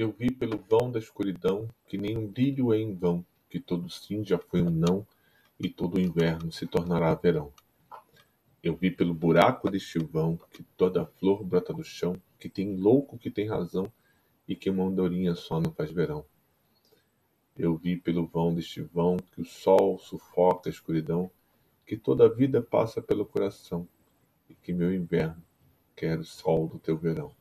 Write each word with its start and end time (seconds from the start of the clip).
Eu 0.00 0.10
vi 0.10 0.32
pelo 0.32 0.56
vão 0.56 0.90
da 0.90 0.98
escuridão 0.98 1.68
que 1.86 1.98
nem 1.98 2.16
um 2.16 2.26
brilho 2.26 2.72
é 2.72 2.78
em 2.78 2.94
vão, 2.94 3.22
que 3.50 3.60
todo 3.60 3.90
sim 3.90 4.24
já 4.24 4.38
foi 4.38 4.62
um 4.62 4.70
não, 4.70 5.06
e 5.58 5.68
todo 5.68 6.00
inverno 6.00 6.50
se 6.50 6.66
tornará 6.66 7.14
verão. 7.14 7.52
Eu 8.62 8.74
vi 8.74 8.90
pelo 8.90 9.12
buraco 9.12 9.70
deste 9.70 9.98
vão 9.98 10.40
que 10.50 10.62
toda 10.74 11.04
flor 11.04 11.44
brota 11.44 11.74
do 11.74 11.84
chão, 11.84 12.16
que 12.38 12.48
tem 12.48 12.76
louco 12.76 13.18
que 13.18 13.30
tem 13.30 13.46
razão, 13.46 13.92
e 14.48 14.56
que 14.56 14.70
uma 14.70 14.84
andorinha 14.84 15.34
só 15.34 15.60
não 15.60 15.70
faz 15.70 15.90
verão. 15.90 16.24
Eu 17.54 17.76
vi 17.76 17.94
pelo 17.94 18.26
vão 18.26 18.54
deste 18.54 18.80
vão 18.80 19.18
que 19.18 19.42
o 19.42 19.44
sol 19.44 19.98
sufoca 19.98 20.70
a 20.70 20.72
escuridão, 20.72 21.30
que 21.86 21.98
toda 21.98 22.24
a 22.24 22.30
vida 22.30 22.62
passa 22.62 23.02
pelo 23.02 23.26
coração, 23.26 23.86
e 24.48 24.54
que 24.54 24.72
meu 24.72 24.94
inverno 24.94 25.44
quer 25.94 26.18
o 26.18 26.24
sol 26.24 26.66
do 26.66 26.78
teu 26.78 26.96
verão. 26.96 27.38